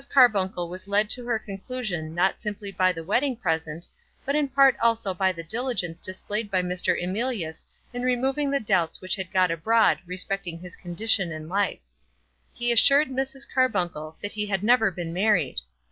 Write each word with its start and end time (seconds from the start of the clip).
Carbuncle 0.09 0.67
was 0.67 0.87
led 0.87 1.11
to 1.11 1.27
her 1.27 1.37
conclusion 1.37 2.15
not 2.15 2.41
simply 2.41 2.71
by 2.71 2.91
the 2.91 3.03
wedding 3.03 3.35
present, 3.35 3.85
but 4.25 4.33
in 4.35 4.47
part 4.47 4.75
also 4.81 5.13
by 5.13 5.31
the 5.31 5.43
diligence 5.43 6.01
displayed 6.01 6.49
by 6.49 6.63
Mr. 6.63 6.99
Emilius 6.99 7.67
in 7.93 8.01
removing 8.01 8.49
the 8.49 8.59
doubts 8.59 8.99
which 8.99 9.15
had 9.15 9.31
got 9.31 9.51
abroad 9.51 9.99
respecting 10.07 10.57
his 10.59 10.75
condition 10.75 11.31
in 11.31 11.47
life. 11.47 11.81
He 12.51 12.71
assured 12.71 13.09
Mrs. 13.09 13.45
Carbuncle 13.47 14.17
that 14.23 14.31
he 14.31 14.47
had 14.47 14.63
never 14.63 14.89
been 14.89 15.13
married. 15.13 15.59